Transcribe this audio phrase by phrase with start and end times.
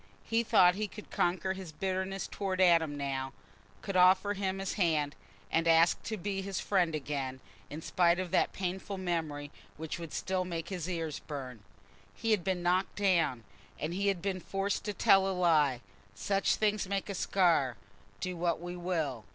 [0.23, 5.13] He thought he could conquer his bitterness towards Adam now—could offer him his hand,
[5.51, 7.39] and ask to be his friend again,
[7.69, 11.59] in spite of that painful memory which would still make his ears burn.
[12.15, 13.43] He had been knocked down,
[13.79, 15.81] and he had been forced to tell a lie:
[16.15, 17.77] such things make a scar,
[18.21, 19.25] do what we will.